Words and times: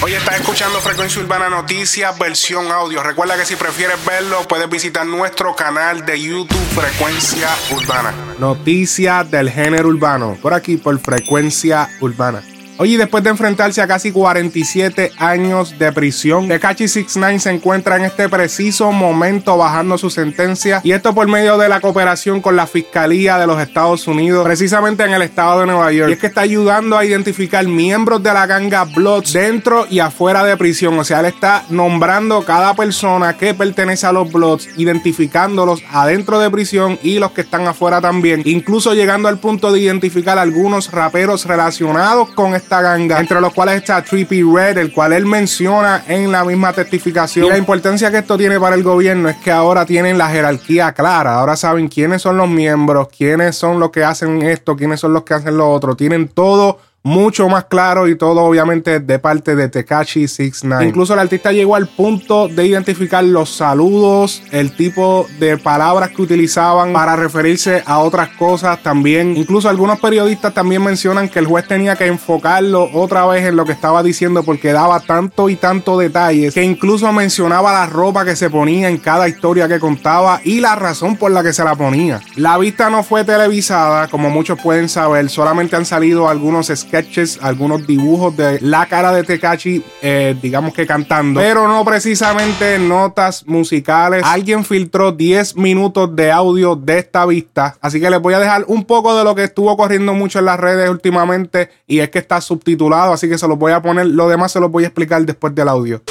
Hoy 0.00 0.12
estás 0.12 0.36
escuchando 0.36 0.78
Frecuencia 0.78 1.20
Urbana 1.20 1.48
Noticias, 1.48 2.16
versión 2.16 2.70
audio. 2.70 3.02
Recuerda 3.02 3.36
que 3.36 3.44
si 3.44 3.56
prefieres 3.56 3.96
verlo, 4.06 4.46
puedes 4.46 4.70
visitar 4.70 5.04
nuestro 5.04 5.56
canal 5.56 6.06
de 6.06 6.20
YouTube 6.20 6.56
Frecuencia 6.72 7.48
Urbana. 7.74 8.14
Noticias 8.38 9.28
del 9.28 9.50
género 9.50 9.88
urbano, 9.88 10.38
por 10.40 10.54
aquí 10.54 10.76
por 10.76 10.96
Frecuencia 11.00 11.90
Urbana. 12.00 12.44
Oye, 12.80 12.96
después 12.96 13.24
de 13.24 13.30
enfrentarse 13.30 13.82
a 13.82 13.88
casi 13.88 14.12
47 14.12 15.10
años 15.18 15.76
de 15.80 15.90
prisión, 15.90 16.46
Tekashi 16.46 16.86
69 16.86 17.40
se 17.40 17.50
encuentra 17.50 17.96
en 17.96 18.04
este 18.04 18.28
preciso 18.28 18.92
momento 18.92 19.56
bajando 19.56 19.98
su 19.98 20.10
sentencia 20.10 20.80
y 20.84 20.92
esto 20.92 21.12
por 21.12 21.26
medio 21.26 21.58
de 21.58 21.68
la 21.68 21.80
cooperación 21.80 22.40
con 22.40 22.54
la 22.54 22.68
Fiscalía 22.68 23.36
de 23.36 23.48
los 23.48 23.60
Estados 23.60 24.06
Unidos, 24.06 24.44
precisamente 24.44 25.02
en 25.02 25.10
el 25.10 25.22
estado 25.22 25.58
de 25.58 25.66
Nueva 25.66 25.90
York. 25.90 26.10
Y 26.10 26.12
es 26.12 26.20
que 26.20 26.28
está 26.28 26.42
ayudando 26.42 26.96
a 26.96 27.04
identificar 27.04 27.66
miembros 27.66 28.22
de 28.22 28.32
la 28.32 28.46
ganga 28.46 28.84
Bloods 28.84 29.32
dentro 29.32 29.88
y 29.90 29.98
afuera 29.98 30.44
de 30.44 30.56
prisión. 30.56 30.96
O 31.00 31.02
sea, 31.02 31.18
él 31.18 31.26
está 31.26 31.64
nombrando 31.70 32.44
cada 32.44 32.74
persona 32.74 33.36
que 33.36 33.54
pertenece 33.54 34.06
a 34.06 34.12
los 34.12 34.32
Bloods, 34.32 34.68
identificándolos 34.76 35.82
adentro 35.90 36.38
de 36.38 36.48
prisión 36.48 36.96
y 37.02 37.18
los 37.18 37.32
que 37.32 37.40
están 37.40 37.66
afuera 37.66 38.00
también, 38.00 38.42
incluso 38.44 38.94
llegando 38.94 39.26
al 39.26 39.40
punto 39.40 39.72
de 39.72 39.80
identificar 39.80 40.38
algunos 40.38 40.92
raperos 40.92 41.44
relacionados 41.44 42.30
con 42.30 42.54
este 42.54 42.67
esta 42.68 42.82
ganga, 42.82 43.18
entre 43.18 43.40
los 43.40 43.54
cuales 43.54 43.76
está 43.76 44.04
Trippy 44.04 44.42
Red, 44.42 44.76
el 44.76 44.92
cual 44.92 45.14
él 45.14 45.24
menciona 45.24 46.04
en 46.06 46.30
la 46.30 46.44
misma 46.44 46.74
testificación. 46.74 47.48
La 47.48 47.56
importancia 47.56 48.10
que 48.10 48.18
esto 48.18 48.36
tiene 48.36 48.60
para 48.60 48.76
el 48.76 48.82
gobierno 48.82 49.30
es 49.30 49.36
que 49.36 49.50
ahora 49.50 49.86
tienen 49.86 50.18
la 50.18 50.28
jerarquía 50.28 50.92
clara, 50.92 51.36
ahora 51.36 51.56
saben 51.56 51.88
quiénes 51.88 52.20
son 52.20 52.36
los 52.36 52.46
miembros, 52.46 53.08
quiénes 53.08 53.56
son 53.56 53.80
los 53.80 53.90
que 53.90 54.04
hacen 54.04 54.42
esto, 54.42 54.76
quiénes 54.76 55.00
son 55.00 55.14
los 55.14 55.22
que 55.22 55.32
hacen 55.32 55.56
lo 55.56 55.70
otro, 55.70 55.96
tienen 55.96 56.28
todo 56.28 56.78
mucho 57.02 57.48
más 57.48 57.64
claro 57.64 58.08
y 58.08 58.16
todo 58.16 58.42
obviamente 58.42 59.00
de 59.00 59.18
parte 59.18 59.54
de 59.54 59.68
Tekashi 59.68 60.28
69. 60.28 60.86
Incluso 60.86 61.14
el 61.14 61.20
artista 61.20 61.52
llegó 61.52 61.74
al 61.74 61.86
punto 61.88 62.48
de 62.48 62.66
identificar 62.66 63.24
los 63.24 63.50
saludos, 63.50 64.42
el 64.50 64.76
tipo 64.76 65.26
de 65.38 65.56
palabras 65.56 66.10
que 66.10 66.22
utilizaban 66.22 66.92
para 66.92 67.16
referirse 67.16 67.82
a 67.86 68.00
otras 68.00 68.30
cosas 68.30 68.82
también. 68.82 69.36
Incluso 69.36 69.68
algunos 69.68 70.00
periodistas 70.00 70.52
también 70.52 70.82
mencionan 70.82 71.28
que 71.28 71.38
el 71.38 71.46
juez 71.46 71.66
tenía 71.66 71.96
que 71.96 72.06
enfocarlo 72.06 72.88
otra 72.92 73.26
vez 73.26 73.46
en 73.46 73.56
lo 73.56 73.64
que 73.64 73.72
estaba 73.72 74.02
diciendo 74.02 74.42
porque 74.42 74.72
daba 74.72 75.00
tanto 75.00 75.48
y 75.48 75.56
tanto 75.56 75.98
detalles 75.98 76.54
que 76.54 76.62
incluso 76.62 77.10
mencionaba 77.12 77.72
la 77.72 77.86
ropa 77.86 78.24
que 78.24 78.36
se 78.36 78.50
ponía 78.50 78.88
en 78.88 78.98
cada 78.98 79.28
historia 79.28 79.68
que 79.68 79.78
contaba 79.78 80.40
y 80.44 80.60
la 80.60 80.74
razón 80.74 81.16
por 81.16 81.30
la 81.30 81.42
que 81.42 81.52
se 81.52 81.64
la 81.64 81.74
ponía. 81.74 82.20
La 82.36 82.58
vista 82.58 82.90
no 82.90 83.02
fue 83.02 83.24
televisada, 83.24 84.08
como 84.08 84.30
muchos 84.30 84.60
pueden 84.60 84.88
saber, 84.88 85.30
solamente 85.30 85.76
han 85.76 85.86
salido 85.86 86.28
algunos 86.28 86.70
sketches, 86.88 87.38
algunos 87.42 87.86
dibujos 87.86 88.36
de 88.36 88.60
la 88.60 88.86
cara 88.86 89.12
de 89.12 89.22
Tekashi, 89.22 89.84
eh, 90.02 90.36
digamos 90.40 90.74
que 90.74 90.86
cantando, 90.86 91.40
pero 91.40 91.68
no 91.68 91.84
precisamente 91.84 92.78
notas 92.78 93.46
musicales. 93.46 94.22
Alguien 94.24 94.64
filtró 94.64 95.12
10 95.12 95.56
minutos 95.56 96.16
de 96.16 96.32
audio 96.32 96.74
de 96.74 96.98
esta 96.98 97.26
vista, 97.26 97.76
así 97.80 98.00
que 98.00 98.10
les 98.10 98.20
voy 98.20 98.34
a 98.34 98.40
dejar 98.40 98.64
un 98.66 98.84
poco 98.84 99.16
de 99.16 99.22
lo 99.22 99.34
que 99.34 99.44
estuvo 99.44 99.76
corriendo 99.76 100.14
mucho 100.14 100.38
en 100.38 100.46
las 100.46 100.58
redes 100.58 100.88
últimamente 100.88 101.68
y 101.86 102.00
es 102.00 102.08
que 102.08 102.18
está 102.18 102.40
subtitulado, 102.40 103.12
así 103.12 103.28
que 103.28 103.38
se 103.38 103.46
los 103.46 103.58
voy 103.58 103.72
a 103.72 103.82
poner, 103.82 104.06
lo 104.06 104.28
demás 104.28 104.52
se 104.52 104.60
los 104.60 104.70
voy 104.70 104.84
a 104.84 104.88
explicar 104.88 105.24
después 105.24 105.54
del 105.54 105.68
audio. 105.68 106.02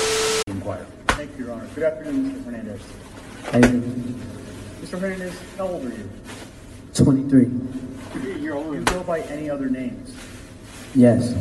Thank 1.08 1.38
you, 1.38 1.45
Your 1.45 1.52
Honor. 1.53 1.67
Good 1.75 1.84
afternoon, 1.84 2.38
Mr. 4.81 5.00
Hernandez. 5.00 5.31
How 5.58 5.67
old 5.67 5.86
are 5.86 5.89
you? 5.89 6.09
23. 6.94 7.50
You're 8.41 8.56
older. 8.56 8.80
You 8.80 8.84
go 8.86 9.03
by 9.03 9.19
any 9.22 9.50
other 9.50 9.69
names? 9.69 10.16
Yes. 10.96 11.34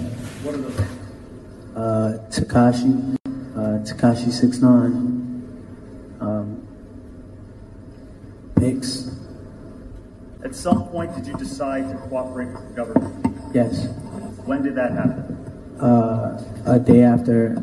What 0.43 0.55
are 0.55 0.59
those? 0.59 0.81
Uh, 1.77 2.19
Takashi, 2.31 3.17
uh, 3.27 3.85
Takashi 3.85 4.31
69. 4.31 5.17
Um, 6.21 6.67
Pix. 8.57 9.11
At 10.45 10.55
some 10.55 10.89
point, 10.89 11.15
did 11.15 11.27
you 11.27 11.35
decide 11.35 11.91
to 11.91 11.97
cooperate 12.09 12.49
with 12.49 12.69
the 12.69 12.75
government? 12.75 13.37
Yes. 13.55 13.89
When 14.45 14.63
did 14.63 14.75
that 14.77 14.93
happen? 14.93 15.37
Uh, 15.81 16.43
a 16.67 16.79
day 16.79 17.03
after, 17.03 17.57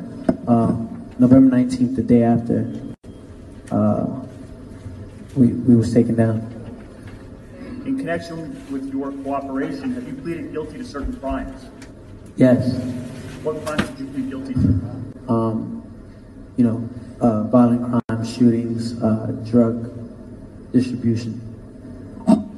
um, 0.47 1.07
November 1.17 1.55
19th, 1.55 1.95
the 1.95 2.03
day 2.03 2.23
after, 2.23 2.69
uh, 3.71 4.05
we, 5.35 5.47
we 5.47 5.75
was 5.75 5.93
taken 5.93 6.15
down. 6.15 6.52
In 7.85 7.97
connection 7.97 8.71
with 8.71 8.93
your 8.93 9.11
cooperation, 9.11 9.93
have 9.93 10.07
you 10.07 10.13
pleaded 10.13 10.53
guilty 10.53 10.77
to 10.77 10.85
certain 10.85 11.19
crimes? 11.19 11.65
Yes. 12.37 12.73
What 13.43 13.65
crimes 13.65 13.89
did 13.89 13.99
you 13.99 14.07
plead 14.07 14.29
guilty 14.29 14.53
to? 14.53 15.31
Um, 15.33 15.83
you 16.55 16.63
know, 16.63 16.89
uh, 17.19 17.43
violent 17.43 18.03
crimes, 18.07 18.33
shootings, 18.33 19.01
uh, 19.03 19.35
drug 19.45 19.91
distribution. 20.71 21.52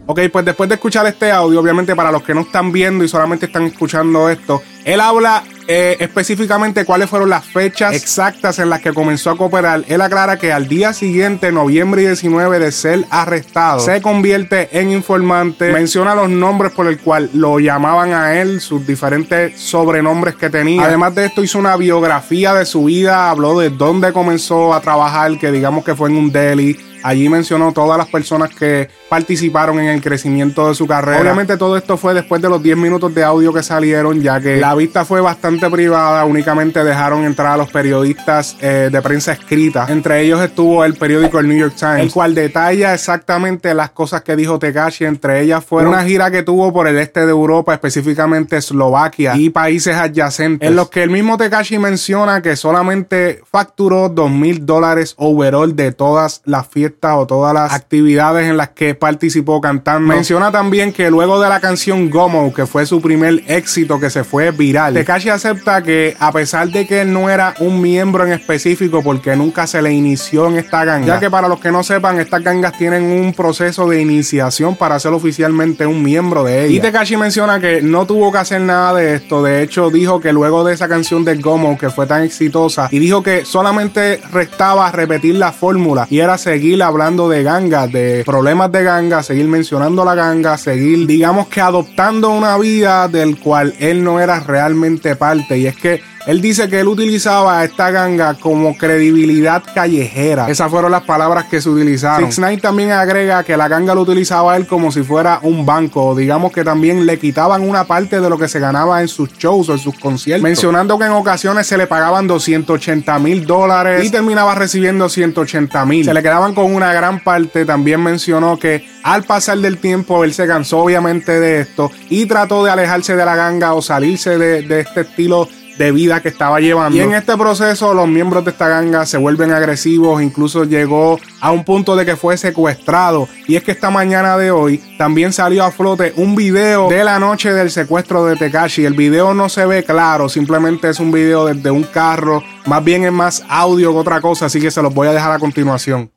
Ok, 0.08 0.20
pues 0.32 0.46
después 0.46 0.70
de 0.70 0.76
escuchar 0.76 1.08
este 1.08 1.32
audio, 1.32 1.60
obviamente 1.60 1.96
para 1.96 2.12
los 2.12 2.22
que 2.22 2.36
no 2.36 2.42
están 2.42 2.72
viendo 2.72 3.04
y 3.04 3.08
solamente 3.08 3.48
están 3.48 3.64
escuchando 3.64 4.30
esto, 4.30 4.62
él 4.84 5.02
habla 5.02 5.44
eh, 5.68 5.98
específicamente 6.00 6.86
cuáles 6.86 7.10
fueron 7.10 7.28
las 7.28 7.44
fechas 7.44 7.96
exactas 7.96 8.60
en 8.60 8.70
las 8.70 8.82
que 8.82 8.94
comenzó 8.94 9.32
a 9.32 9.38
cooperar. 9.38 9.84
Él 9.88 10.00
aclara 10.02 10.38
que 10.38 10.54
al 10.54 10.68
día 10.68 10.94
siguiente, 10.94 11.52
noviembre 11.52 12.04
19, 12.04 12.60
de 12.60 12.72
ser 12.72 13.06
arrestado, 13.10 13.80
se 13.80 14.00
convierte 14.00 14.70
en 14.80 14.92
informante, 14.92 15.72
menciona 15.72 16.14
los 16.14 16.30
nombres 16.30 16.72
por 16.72 16.86
el 16.86 17.00
cual 17.00 17.32
lo 17.34 17.60
llamaban 17.60 18.14
a 18.14 18.40
él, 18.40 18.62
sus 18.62 18.86
diferentes 18.86 19.60
sobrenombres 19.60 20.36
que 20.36 20.52
tenía. 20.52 20.84
Además 20.84 21.16
de 21.16 21.26
esto, 21.26 21.44
hizo 21.44 21.58
una 21.58 21.76
biografía 21.78 22.54
de 22.54 22.66
su 22.68 22.86
vida, 22.86 23.32
habló 23.32 23.58
de 23.58 23.72
dónde 23.72 24.14
comenzó 24.14 24.72
a 24.72 24.82
trabajar, 24.82 25.40
que 25.40 25.52
digamos 25.52 25.84
que 25.84 25.96
fue 25.96 26.10
en 26.12 26.18
un 26.18 26.32
deli. 26.32 26.78
Allí 27.06 27.30
mencionó 27.30 27.72
todas 27.72 28.00
las 28.00 28.08
personas 28.08 28.50
que 28.50 28.90
participaron 29.10 29.78
en 29.80 29.90
el 29.90 30.02
crecimiento 30.02 30.68
de 30.70 30.74
su 30.74 30.88
carrera. 30.88 31.22
Obviamente 31.22 31.56
todo 31.56 31.78
esto 31.78 31.98
fue 31.98 32.16
después 32.16 32.42
de 32.42 32.50
los 32.50 32.64
10 32.64 32.78
minutos 32.78 33.14
de 33.14 33.24
audio 33.24 33.54
que 33.54 33.62
salieron, 33.62 34.24
ya 34.24 34.42
que 34.42 34.58
la 34.58 34.74
vista 34.74 35.06
fue 35.06 35.22
bastante 35.22 35.70
privada. 35.70 36.26
Únicamente 36.26 36.84
dejaron 36.84 37.24
entrar 37.24 37.52
a 37.52 37.58
los 37.58 37.72
periodistas 37.72 38.58
eh, 38.60 38.90
de 38.92 39.02
prensa 39.04 39.34
escrita. 39.34 39.86
Entre 39.88 40.20
ellos 40.22 40.42
estuvo 40.42 40.84
el 40.84 40.96
periódico 40.96 41.38
el 41.38 41.48
New 41.48 41.60
York 41.60 41.76
Times, 41.78 42.00
el 42.00 42.12
cual 42.12 42.34
detalla 42.34 42.96
exactamente 42.96 43.76
las 43.76 43.92
cosas 43.92 44.24
que 44.24 44.36
dijo 44.36 44.58
Tekashi. 44.58 45.06
Entre 45.06 45.42
ellas 45.42 45.64
fue 45.64 45.86
una 45.86 46.04
gira 46.04 46.32
que 46.32 46.42
tuvo 46.42 46.74
por 46.74 46.88
el 46.88 46.98
este 46.98 47.20
de 47.28 47.30
Europa, 47.30 47.76
específicamente 47.76 48.58
Eslovaquia 48.58 49.36
y 49.36 49.52
países 49.52 49.96
adyacentes, 49.96 50.68
en 50.68 50.76
los 50.76 50.90
que 50.90 51.04
el 51.04 51.12
mismo 51.12 51.38
Tekashi 51.38 51.78
menciona 51.78 52.42
que 52.42 52.56
solamente 52.56 53.44
facturó 53.46 54.10
2 54.10 54.32
mil 54.32 54.66
dólares 54.66 55.14
overall 55.20 55.76
de 55.76 55.92
todas 55.92 56.42
las 56.46 56.66
fiestas 56.66 56.95
o 57.04 57.28
todas 57.28 57.54
las 57.54 57.74
actividades 57.74 58.50
en 58.50 58.58
las 58.58 58.70
que 58.70 58.96
participó 58.96 59.62
cantando. 59.62 60.08
Menciona 60.14 60.52
también 60.52 60.92
que 60.92 61.10
luego 61.10 61.40
de 61.40 61.50
la 61.50 61.60
canción 61.60 62.10
Gomo, 62.10 62.54
que 62.54 62.66
fue 62.66 62.86
su 62.86 63.02
primer 63.02 63.44
éxito 63.48 64.00
que 64.00 64.10
se 64.10 64.24
fue 64.24 64.52
viral, 64.52 64.94
Tekashi 64.94 65.30
acepta 65.30 65.84
que 65.84 66.16
a 66.20 66.32
pesar 66.32 66.70
de 66.70 66.88
que 66.88 67.02
él 67.02 67.14
no 67.14 67.30
era 67.30 67.54
un 67.60 67.82
miembro 67.82 68.26
en 68.26 68.34
específico 68.34 69.04
porque 69.04 69.36
nunca 69.36 69.68
se 69.68 69.82
le 69.82 69.92
inició 69.92 70.48
en 70.48 70.58
esta 70.58 70.86
ganga, 70.86 71.08
ya 71.08 71.20
que 71.20 71.30
para 71.30 71.48
los 71.48 71.60
que 71.60 71.72
no 71.72 71.84
sepan, 71.84 72.20
estas 72.20 72.44
gangas 72.44 72.78
tienen 72.78 73.04
un 73.04 73.34
proceso 73.34 73.88
de 73.88 74.02
iniciación 74.02 74.76
para 74.76 75.00
ser 75.00 75.14
oficialmente 75.14 75.86
un 75.86 76.02
miembro 76.02 76.44
de 76.44 76.66
ella. 76.66 76.76
Y 76.76 76.80
Tekashi 76.80 77.18
menciona 77.18 77.60
que 77.60 77.82
no 77.82 78.08
tuvo 78.08 78.32
que 78.32 78.38
hacer 78.40 78.62
nada 78.62 78.94
de 78.96 79.16
esto, 79.16 79.44
de 79.44 79.62
hecho 79.62 79.90
dijo 79.90 80.20
que 80.20 80.34
luego 80.34 80.64
de 80.64 80.74
esa 80.74 80.88
canción 80.88 81.24
de 81.24 81.36
Gomo 81.36 81.78
que 81.78 81.90
fue 81.90 82.08
tan 82.08 82.24
exitosa 82.24 82.88
y 82.92 83.00
dijo 83.00 83.22
que 83.24 83.46
solamente 83.46 84.22
restaba 84.32 84.92
repetir 84.92 85.36
la 85.36 85.52
fórmula 85.52 86.08
y 86.10 86.20
era 86.20 86.38
seguir 86.38 86.84
hablando 86.86 87.28
de 87.30 87.44
gangas, 87.44 87.92
de 87.92 88.24
problemas 88.26 88.72
de 88.72 88.84
gangas, 88.84 89.26
seguir 89.26 89.48
mencionando 89.48 90.06
la 90.06 90.16
ganga, 90.16 90.58
seguir, 90.58 91.06
digamos 91.08 91.48
que 91.48 91.62
adoptando 91.62 92.30
una 92.30 92.58
vida 92.58 93.08
del 93.08 93.40
cual 93.40 93.74
él 93.80 94.04
no 94.04 94.20
era 94.20 94.40
realmente 94.40 95.16
parte. 95.16 95.58
Y 95.58 95.68
es 95.68 95.76
que 95.76 96.02
él 96.28 96.42
dice 96.42 96.68
que 96.70 96.80
él 96.80 96.88
utilizaba 96.88 97.60
a 97.60 97.66
esta 97.66 97.92
ganga 97.92 98.34
como 98.34 98.76
credibilidad 98.76 99.62
callejera. 99.74 100.50
Esas 100.50 100.72
fueron 100.72 100.92
las 100.92 101.04
palabras 101.04 101.46
que 101.46 101.62
se 101.62 101.70
utilizaron. 101.70 102.32
Six 102.32 102.40
Nine 102.40 102.58
también 102.58 102.92
agrega 102.92 103.44
que 103.44 103.56
la 103.56 103.68
ganga 103.68 103.94
lo 103.94 104.02
utilizaba 104.02 104.54
a 104.54 104.58
él 104.58 104.66
como 104.66 104.92
si 104.92 105.04
fuera 105.04 105.40
un 105.44 105.66
banco. 105.66 106.16
Digamos 106.16 106.52
que 106.52 106.64
también 106.64 107.06
le 107.06 107.20
quitaban 107.20 107.62
una 107.62 107.84
parte 107.84 108.20
de 108.20 108.30
lo 108.30 108.40
que 108.40 108.48
se 108.48 108.60
ganaba 108.60 109.02
en 109.02 109.08
sus 109.08 109.34
shows 109.34 109.70
o 109.70 109.74
en 109.74 109.80
sus 109.80 110.00
conciertos. 110.00 110.42
Mencionando 110.44 110.98
que 110.98 111.06
en 111.06 111.12
ocasiones 111.12 111.68
se 111.68 111.78
le 111.78 111.86
pagaban 111.86 112.26
280 112.26 113.20
mil 113.20 113.46
dólares 113.46 114.04
y 114.04 114.10
terminaba 114.10 114.56
recibiendo 114.56 115.10
180 115.10 115.86
mil. 115.86 116.06
Se 116.06 116.14
le 116.14 116.24
quedaban 116.24 116.56
con 116.56 116.74
una 116.74 116.92
gran 116.92 117.24
parte. 117.24 117.66
También 117.66 118.02
mencionó 118.02 118.58
que 118.58 118.84
al 119.04 119.24
pasar 119.24 119.60
del 119.60 119.78
tiempo 119.78 120.24
él 120.24 120.34
se 120.34 120.48
cansó 120.48 120.80
obviamente 120.80 121.40
de 121.40 121.62
esto 121.62 121.92
y 122.10 122.26
trató 122.26 122.66
de 122.66 122.72
alejarse 122.72 123.16
de 123.16 123.26
la 123.26 123.36
ganga 123.36 123.76
o 123.76 123.82
salirse 123.84 124.40
de, 124.40 124.64
de 124.64 124.80
este 124.80 125.02
estilo 125.02 125.48
de 125.78 125.92
vida 125.92 126.22
que 126.22 126.30
estaba 126.30 126.60
llevando. 126.60 126.98
Y 126.98 127.02
en 127.02 127.14
este 127.14 127.38
proceso 127.38 127.94
los 127.94 128.08
miembros 128.08 128.46
de 128.46 128.52
esta 128.52 128.68
ganga 128.68 129.06
se 129.06 129.18
vuelven 129.18 129.52
agresivos, 129.52 130.22
incluso 130.22 130.64
llegó 130.64 131.20
a 131.42 131.52
un 131.52 131.64
punto 131.64 131.96
de 131.96 132.06
que 132.06 132.16
fue 132.16 132.38
secuestrado. 132.38 133.28
Y 133.48 133.56
es 133.56 133.64
que 133.64 133.72
esta 133.72 133.90
mañana 133.90 134.38
de 134.38 134.52
hoy 134.52 134.82
también 134.98 135.34
salió 135.34 135.64
a 135.64 135.72
flote 135.72 136.14
un 136.16 136.36
video 136.36 136.90
de 136.90 137.04
la 137.04 137.20
noche 137.20 137.54
del 137.54 137.72
secuestro 137.72 138.26
de 138.26 138.36
Tekashi. 138.36 138.86
El 138.86 138.94
video 138.94 139.34
no 139.34 139.50
se 139.50 139.66
ve 139.66 139.84
claro, 139.84 140.30
simplemente 140.30 140.90
es 140.90 141.00
un 141.00 141.12
video 141.12 141.46
desde 141.46 141.72
un 141.72 141.84
carro, 141.84 142.44
más 142.66 142.84
bien 142.84 143.04
es 143.04 143.12
más 143.12 143.44
audio 143.48 143.92
que 143.92 144.00
otra 144.00 144.22
cosa, 144.22 144.46
así 144.46 144.60
que 144.60 144.72
se 144.72 144.82
los 144.82 144.94
voy 144.94 145.08
a 145.08 145.12
dejar 145.12 145.32
a 145.32 145.40
continuación. 145.40 146.10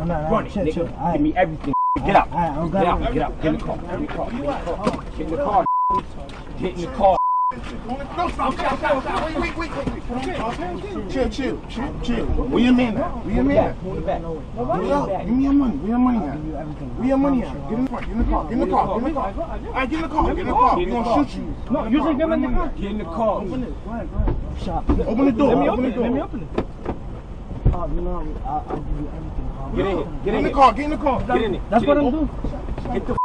No, 0.00 0.06
no, 0.06 0.22
no. 0.22 0.30
Run 0.30 0.46
it, 0.46 0.52
chill, 0.52 0.64
nigga. 0.64 0.72
chill. 0.74 0.86
Aight. 0.86 1.12
Give 1.12 1.20
me 1.20 1.36
everything. 1.36 1.74
Get 2.06 2.16
out. 2.16 2.30
Aight, 2.30 2.56
I'll 2.56 2.68
Get 2.70 2.82
go. 2.82 2.88
out. 2.88 3.12
Get 3.12 3.22
out. 3.22 3.42
Get 3.42 3.52
in 3.52 3.58
the 3.58 3.64
car. 3.64 3.76
Get 3.76 3.94
in 3.94 4.00
the 4.00 4.06
car. 4.06 4.30
Get 4.30 4.40
in 5.20 5.30
the 5.30 5.36
car. 5.36 5.64
Get 6.58 6.74
in 6.74 6.80
the 6.80 6.86
car. 6.88 7.16
Chill, 11.10 11.28
chill, 11.28 11.60
chill, 11.68 12.00
chill. 12.02 12.24
Where 12.24 12.62
your 12.62 12.72
man 12.72 12.96
at? 12.96 13.26
Where 13.26 13.34
your 13.34 13.44
man 13.44 13.56
at? 13.58 13.80
Pull 13.82 13.98
it 13.98 14.06
back. 14.06 14.22
Where 14.22 14.82
your- 14.82 15.18
Give 15.18 15.28
me 15.28 15.42
your 15.44 15.52
money. 15.52 15.76
Where 15.76 15.88
your 15.90 15.98
money 15.98 16.18
at? 16.18 16.36
Where 16.96 17.08
your 17.08 17.18
money 17.18 17.42
at? 17.42 17.52
Get 17.68 17.78
in 17.78 17.84
the 17.84 17.90
car. 17.90 18.00
Get 18.00 18.10
in 18.10 18.18
the 18.18 18.24
car. 18.24 18.44
Get 18.44 18.52
in 18.52 18.58
the 18.60 18.66
car. 18.66 18.86
Get 18.88 18.96
in 18.96 19.04
the 19.04 19.12
car. 19.12 19.34
All 19.36 19.72
right, 19.74 19.90
get 19.90 19.96
in 19.96 20.02
the 20.02 20.08
car. 20.08 20.24
Get 20.34 20.38
in 20.38 20.46
the 20.46 20.52
car. 20.52 20.76
We 20.78 20.84
gonna 20.86 21.28
shoot 21.28 21.36
you. 21.36 21.54
No, 21.70 21.86
you 21.86 22.02
say 22.04 22.14
get 22.14 22.30
in 22.30 22.40
the 22.40 22.48
car. 22.48 22.68
Get 22.80 22.90
in 22.90 22.98
the 22.98 23.04
car. 23.04 23.42
Open 23.42 23.60
the 25.26 25.32
door. 25.32 25.48
Let 25.48 25.58
me 25.58 25.68
Open 25.68 25.84
open 25.84 25.84
it. 25.84 25.98
Let 25.98 26.12
me 26.12 26.20
open 26.20 26.40
it. 26.42 26.96
Oh, 27.72 27.86
you 27.94 28.00
know, 28.00 28.26
I'll, 28.44 28.64
I'll 28.68 28.76
give 28.80 29.00
you 29.00 29.06
everything. 29.14 29.50
I'll- 29.58 29.70
Get 29.70 29.86
in 29.86 29.96
here. 29.96 30.04
Get 30.04 30.24
Get 30.24 30.34
in 30.34 30.38
in 30.38 30.42
the 30.42 30.48
here. 30.48 30.56
car. 30.56 30.72
Get 30.72 30.84
in 30.84 30.90
the 30.90 30.96
car. 30.96 31.20
Get 31.22 31.42
in 31.42 31.54
it. 31.54 31.62
That's 31.70 31.84
Get 31.84 31.88
what 31.88 31.98
in 31.98 32.04
I'm 32.06 32.10
doing. 32.12 32.30
Get 32.92 33.06
the 33.06 33.16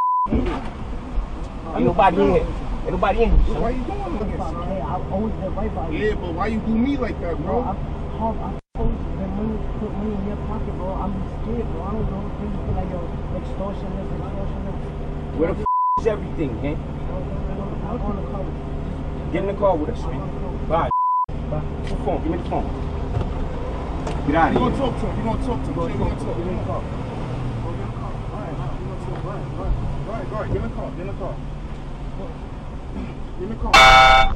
Ain't 1.75 1.85
nobody 1.85 2.21
in 2.21 2.31
here. 2.31 2.45
Ain't 2.85 2.91
nobody 2.91 3.23
in 3.23 3.29
here. 3.31 3.59
Why 3.59 3.69
you 3.71 3.83
doing 3.83 4.29
this? 4.29 4.37
Hey, 4.37 4.81
I've 4.81 5.11
always 5.11 5.33
been 5.33 5.55
right 5.55 5.75
by 5.75 5.89
you. 5.89 5.97
Yeah, 5.97 6.15
but 6.15 6.33
why 6.33 6.47
you 6.47 6.59
do 6.59 6.75
me 6.75 6.97
like 6.97 7.19
that, 7.21 7.35
Bro, 7.37 7.45
bro? 7.45 7.61
I've, 7.63 7.75
I've 7.75 8.61
always 8.75 8.97
been 9.17 9.31
money, 9.35 9.57
put 9.79 9.91
money 9.97 10.13
in 10.15 10.27
your 10.27 10.37
pocket, 10.45 10.73
bro. 10.77 10.93
I'm 10.93 11.13
scared, 11.41 11.67
bro. 11.73 11.81
I 11.81 11.91
don't 11.91 12.11
know. 12.11 12.21
Things 12.37 12.55
feel 12.55 12.75
like, 12.77 12.89
yo, 12.93 13.01
extortionist, 13.41 14.09
extortionist. 14.13 15.37
Where 15.39 15.53
the 15.53 15.61
f 15.61 15.65
is 15.99 16.07
everything, 16.07 16.61
man? 16.61 16.77
I'm 17.89 18.01
on 18.01 18.15
the 18.15 18.21
cover. 18.31 19.31
Get 19.33 19.41
in 19.41 19.47
the 19.47 19.53
car 19.59 19.75
with 19.75 19.89
us, 19.89 20.01
man. 20.05 20.21
Bye. 20.69 20.89
Bye. 21.49 21.63
Your 21.89 21.97
phone. 22.05 22.21
Give 22.23 22.31
me 22.31 22.37
the 22.37 22.49
phone. 22.49 22.94
Get 24.27 24.35
out 24.35 24.53
You 24.53 24.57
of 24.57 24.63
gonna 24.63 24.75
here. 24.75 24.85
talk 24.85 24.99
to 24.99 25.05
him. 25.05 25.17
You 25.17 25.23
gonna 25.23 25.45
talk 25.45 25.59
to 25.63 25.69
him. 25.69 25.75
You 25.75 25.97
gonna 25.97 26.15
talk 26.15 26.35
to 26.35 26.41
him. 26.41 26.57
Right, 29.25 29.45
right, 30.09 30.27
right. 30.31 30.47
Get 30.47 30.55
in 30.55 30.61
the 30.63 30.69
car. 30.75 30.89
Get 30.91 31.01
in 31.01 31.07
the 31.07 31.13
car. 31.13 31.35
Get 33.39 33.43
in 33.43 33.49
the 33.49 33.55
car. 33.55 34.35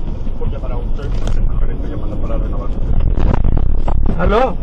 Hello. 4.17 4.57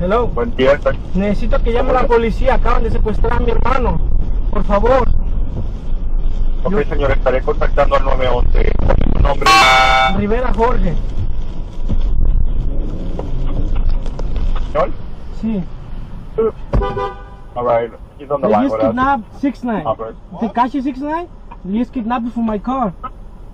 Hello. 0.00 0.26
Buen 0.28 0.54
día, 0.56 0.78
Necesito 1.14 1.60
que 1.62 1.72
llame 1.72 1.90
a 1.90 1.94
la 1.94 2.06
policía. 2.06 2.54
Acaban 2.54 2.82
de 2.82 2.90
secuestrar 2.90 3.32
a 3.34 3.40
mi 3.40 3.50
hermano. 3.50 3.98
Por 4.50 4.64
favor. 4.64 5.08
ok 6.64 6.84
señor, 6.88 7.10
estaré 7.12 7.40
contactando 7.42 7.96
al 7.96 8.04
911. 8.04 8.72
Su 9.12 9.22
nombre, 9.22 9.50
Rivera 10.16 10.52
Jorge. 10.54 10.94
Señor. 14.78 14.92
Sí. 15.40 15.64
All 17.56 17.64
right, 17.64 17.90
he's 18.18 18.30
on 18.30 18.40
the 18.40 18.46
They 18.48 18.52
line 18.52 18.62
just 18.64 18.72
with 18.76 18.84
us. 18.84 18.88
kidnapped 18.90 19.40
6 19.40 19.62
9 19.64 19.86
Alright. 19.86 20.14
Tekashi 20.40 20.82
6 20.82 20.98
9 20.98 21.28
They 21.64 21.78
just 21.78 21.92
kidnapped 21.92 22.24
me 22.26 22.30
from 22.30 22.46
my 22.46 22.58
car. 22.58 22.94
I 23.02 23.08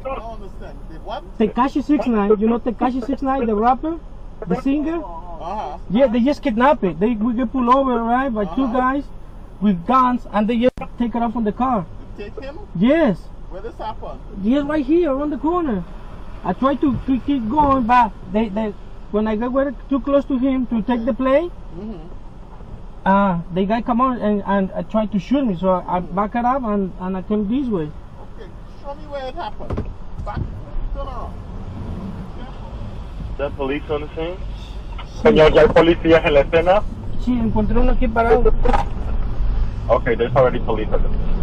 don't 0.04 0.20
understand. 0.20 0.78
They 0.90 0.96
what? 0.98 1.38
Tekashi 1.38 1.82
6 1.82 2.06
9 2.06 2.38
You 2.38 2.48
know 2.48 2.58
Tekashi 2.58 3.04
6 3.06 3.22
9 3.22 3.46
the 3.46 3.54
rapper? 3.54 3.98
The 4.46 4.60
singer? 4.60 5.02
Uh-huh. 5.02 5.78
Yeah, 5.90 6.06
they 6.08 6.20
just 6.20 6.42
kidnap 6.42 6.84
it. 6.84 7.00
They 7.00 7.14
we 7.14 7.32
get 7.34 7.52
pulled 7.52 7.68
over, 7.74 8.02
right, 8.02 8.28
by 8.28 8.44
two 8.54 8.70
guys 8.72 9.04
with 9.60 9.86
guns, 9.86 10.26
and 10.32 10.48
they 10.48 10.58
just 10.58 10.76
take 10.98 11.14
it 11.14 11.22
off 11.22 11.32
from 11.32 11.44
the 11.44 11.52
car. 11.52 11.86
Take 12.18 12.38
him? 12.40 12.58
Yes, 12.76 13.18
Where 13.50 13.62
this 13.62 13.74
happen? 13.76 14.18
yes, 14.42 14.64
right 14.64 14.84
here 14.84 15.12
around 15.12 15.30
the 15.30 15.38
corner. 15.38 15.84
I 16.44 16.52
tried 16.52 16.80
to 16.82 16.98
keep, 17.06 17.24
keep 17.24 17.48
going, 17.48 17.84
but 17.84 18.12
they, 18.32 18.48
they 18.50 18.74
when 19.14 19.28
I 19.28 19.36
got 19.36 19.52
very- 19.52 19.74
too 19.88 20.00
close 20.00 20.24
to 20.26 20.36
him 20.44 20.66
to 20.66 20.82
take 20.82 21.04
the 21.08 21.14
play, 21.14 21.48
uh, 23.06 23.38
the 23.54 23.64
guy 23.64 23.80
come 23.80 24.00
on 24.00 24.18
and, 24.20 24.42
and 24.44 24.72
uh, 24.72 24.82
tried 24.94 25.12
to 25.12 25.18
shoot 25.20 25.44
me. 25.46 25.54
So 25.56 25.70
I, 25.70 25.96
I 25.96 26.00
back 26.00 26.34
it 26.34 26.44
up 26.44 26.64
and, 26.64 26.92
and 27.00 27.16
I 27.16 27.22
came 27.22 27.46
this 27.48 27.68
way. 27.68 27.84
Okay, 28.24 28.48
show 28.82 28.94
me 28.94 29.06
where 29.06 29.28
it 29.28 29.36
happened. 29.36 29.76
Back. 30.24 30.40
Turn 30.94 31.06
around. 31.06 31.32
¿Ya 33.38 33.48
police 33.50 33.88
on 33.90 34.00
the 34.02 34.08
scene? 34.16 34.36
Señor, 35.22 35.52
ya 35.54 35.62
hay 35.62 35.68
policías 35.68 36.24
en 36.24 36.34
la 36.34 36.40
escena. 36.40 36.82
Sí, 37.24 37.32
encontré 37.38 37.78
uno 37.78 37.92
aquí 37.92 38.08
parado. 38.08 38.52
Okay, 39.88 40.14
there's 40.16 40.34
already 40.34 40.58
police 40.60 40.88
at 40.92 41.02
the 41.02 41.08
Police 41.08 41.33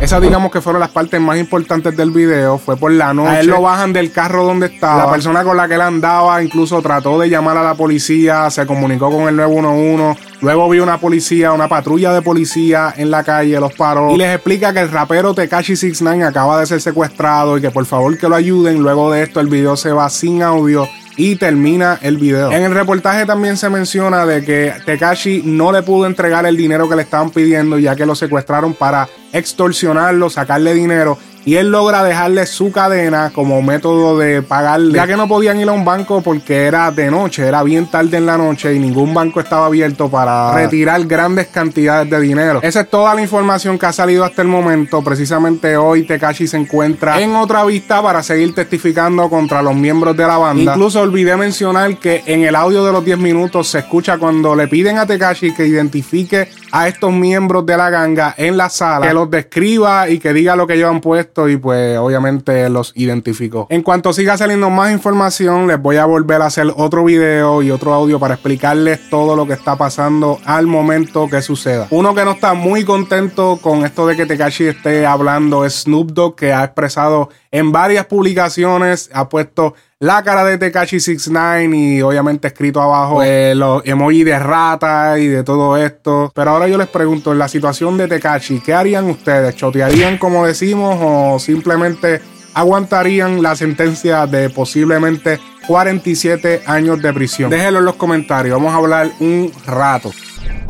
Esas 0.00 0.22
digamos 0.22 0.50
que 0.50 0.60
fueron 0.60 0.80
las 0.80 0.90
partes 0.90 1.20
más 1.20 1.38
importantes 1.38 1.96
del 1.96 2.10
video. 2.10 2.58
Fue 2.58 2.76
por 2.76 2.92
la 2.92 3.12
noche. 3.14 3.30
A 3.30 3.40
él 3.40 3.46
lo 3.46 3.62
bajan 3.62 3.92
del 3.92 4.12
carro 4.12 4.44
donde 4.44 4.66
estaba. 4.66 5.04
La 5.04 5.10
persona 5.10 5.44
con 5.44 5.56
la 5.56 5.68
que 5.68 5.74
él 5.74 5.80
andaba 5.80 6.42
incluso 6.42 6.80
trató 6.82 7.18
de 7.18 7.28
llamar 7.28 7.56
a 7.56 7.62
la 7.62 7.74
policía, 7.74 8.50
se 8.50 8.66
comunicó 8.66 9.10
con 9.10 9.28
el 9.28 9.36
911. 9.36 10.20
Luego 10.40 10.68
vio 10.70 10.82
una 10.82 10.98
policía, 10.98 11.52
una 11.52 11.68
patrulla 11.68 12.12
de 12.14 12.22
policía 12.22 12.94
en 12.96 13.10
la 13.10 13.22
calle, 13.22 13.60
los 13.60 13.74
paró 13.74 14.10
y 14.10 14.16
les 14.16 14.34
explica 14.34 14.72
que 14.72 14.80
el 14.80 14.90
rapero 14.90 15.34
Tekashi 15.34 15.76
69 15.76 16.24
acaba 16.24 16.58
de 16.58 16.66
ser 16.66 16.80
secuestrado 16.80 17.58
y 17.58 17.60
que 17.60 17.70
por 17.70 17.84
favor 17.84 18.16
que 18.16 18.28
lo 18.28 18.36
ayuden. 18.36 18.82
Luego 18.82 19.12
de 19.12 19.22
esto 19.22 19.40
el 19.40 19.48
video 19.48 19.76
se 19.76 19.92
va 19.92 20.08
sin 20.08 20.42
audio 20.42 20.88
y 21.20 21.36
termina 21.36 21.98
el 22.00 22.16
video. 22.16 22.50
En 22.50 22.62
el 22.62 22.72
reportaje 22.72 23.26
también 23.26 23.58
se 23.58 23.68
menciona 23.68 24.24
de 24.24 24.42
que 24.42 24.72
Tekashi 24.86 25.42
no 25.44 25.70
le 25.70 25.82
pudo 25.82 26.06
entregar 26.06 26.46
el 26.46 26.56
dinero 26.56 26.88
que 26.88 26.96
le 26.96 27.02
estaban 27.02 27.28
pidiendo 27.28 27.78
ya 27.78 27.94
que 27.94 28.06
lo 28.06 28.14
secuestraron 28.14 28.72
para 28.72 29.06
extorsionarlo, 29.30 30.30
sacarle 30.30 30.72
dinero 30.72 31.18
y 31.44 31.56
él 31.56 31.70
logra 31.70 32.04
dejarle 32.04 32.46
su 32.46 32.70
cadena 32.70 33.30
como 33.34 33.62
método 33.62 34.18
de 34.18 34.42
pagarle, 34.42 34.94
ya 34.94 35.06
que 35.06 35.16
no 35.16 35.26
podían 35.26 35.58
ir 35.60 35.68
a 35.68 35.72
un 35.72 35.84
banco 35.84 36.20
porque 36.20 36.64
era 36.64 36.90
de 36.90 37.10
noche, 37.10 37.46
era 37.46 37.62
bien 37.62 37.90
tarde 37.90 38.18
en 38.18 38.26
la 38.26 38.36
noche 38.36 38.74
y 38.74 38.78
ningún 38.78 39.14
banco 39.14 39.40
estaba 39.40 39.66
abierto 39.66 40.08
para 40.10 40.52
retirar 40.52 41.04
grandes 41.06 41.48
cantidades 41.48 42.10
de 42.10 42.20
dinero. 42.20 42.60
Esa 42.62 42.82
es 42.82 42.90
toda 42.90 43.14
la 43.14 43.22
información 43.22 43.78
que 43.78 43.86
ha 43.86 43.92
salido 43.92 44.24
hasta 44.24 44.42
el 44.42 44.48
momento. 44.48 45.02
Precisamente 45.02 45.76
hoy 45.76 46.04
Tekashi 46.04 46.46
se 46.46 46.56
encuentra 46.56 47.20
en 47.20 47.34
otra 47.34 47.64
vista 47.64 48.02
para 48.02 48.22
seguir 48.22 48.54
testificando 48.54 49.28
contra 49.28 49.62
los 49.62 49.74
miembros 49.74 50.16
de 50.16 50.26
la 50.26 50.38
banda. 50.38 50.72
Incluso 50.72 51.00
olvidé 51.00 51.36
mencionar 51.36 51.96
que 51.96 52.22
en 52.26 52.44
el 52.44 52.54
audio 52.54 52.84
de 52.84 52.92
los 52.92 53.04
10 53.04 53.18
minutos 53.18 53.68
se 53.68 53.78
escucha 53.80 54.18
cuando 54.18 54.54
le 54.54 54.68
piden 54.68 54.98
a 54.98 55.06
Tekashi 55.06 55.54
que 55.54 55.66
identifique 55.66 56.48
a 56.72 56.88
estos 56.88 57.12
miembros 57.12 57.64
de 57.66 57.76
la 57.76 57.90
ganga 57.90 58.34
en 58.36 58.56
la 58.56 58.68
sala, 58.68 59.08
que 59.08 59.14
los 59.14 59.30
describa 59.30 60.08
y 60.08 60.18
que 60.18 60.32
diga 60.32 60.54
lo 60.54 60.66
que 60.66 60.76
llevan 60.76 61.00
puesto 61.00 61.29
y 61.48 61.56
pues 61.56 61.98
obviamente 61.98 62.68
los 62.68 62.92
identificó. 62.94 63.66
En 63.70 63.82
cuanto 63.82 64.12
siga 64.12 64.36
saliendo 64.36 64.70
más 64.70 64.92
información, 64.92 65.66
les 65.66 65.80
voy 65.80 65.96
a 65.96 66.04
volver 66.04 66.42
a 66.42 66.46
hacer 66.46 66.72
otro 66.76 67.04
video 67.04 67.62
y 67.62 67.70
otro 67.70 67.94
audio 67.94 68.18
para 68.18 68.34
explicarles 68.34 69.08
todo 69.10 69.36
lo 69.36 69.46
que 69.46 69.52
está 69.52 69.76
pasando 69.76 70.38
al 70.44 70.66
momento 70.66 71.28
que 71.28 71.42
suceda. 71.42 71.86
Uno 71.90 72.14
que 72.14 72.24
no 72.24 72.32
está 72.32 72.54
muy 72.54 72.84
contento 72.84 73.58
con 73.62 73.84
esto 73.84 74.06
de 74.06 74.16
que 74.16 74.26
Tekashi 74.26 74.66
esté 74.66 75.06
hablando 75.06 75.64
es 75.64 75.82
Snoop 75.82 76.12
Dogg, 76.12 76.36
que 76.36 76.52
ha 76.52 76.64
expresado 76.64 77.30
en 77.50 77.72
varias 77.72 78.06
publicaciones, 78.06 79.10
ha 79.12 79.28
puesto 79.28 79.74
la 80.02 80.22
cara 80.22 80.46
de 80.46 80.56
Tekashi 80.56 80.98
69 80.98 81.76
y 81.76 82.00
obviamente 82.00 82.48
escrito 82.48 82.80
abajo 82.80 83.16
pues, 83.16 83.54
los 83.54 83.82
emojis 83.84 84.24
de 84.24 84.38
rata 84.38 85.18
y 85.18 85.26
de 85.26 85.44
todo 85.44 85.76
esto. 85.76 86.32
Pero 86.34 86.52
ahora 86.52 86.68
yo 86.68 86.78
les 86.78 86.88
pregunto, 86.88 87.32
en 87.32 87.38
la 87.38 87.48
situación 87.48 87.98
de 87.98 88.08
Tekashi, 88.08 88.60
¿qué 88.60 88.72
harían 88.72 89.10
ustedes? 89.10 89.54
¿Chotearían 89.56 90.16
como 90.16 90.46
decimos 90.46 90.98
o 91.02 91.38
simplemente 91.38 92.22
aguantarían 92.54 93.42
la 93.42 93.54
sentencia 93.54 94.26
de 94.26 94.48
posiblemente 94.48 95.38
47 95.66 96.62
años 96.64 97.02
de 97.02 97.12
prisión? 97.12 97.50
Déjenlo 97.50 97.80
en 97.80 97.84
los 97.84 97.96
comentarios, 97.96 98.56
vamos 98.56 98.72
a 98.72 98.78
hablar 98.78 99.10
un 99.20 99.52
rato. 99.66 100.12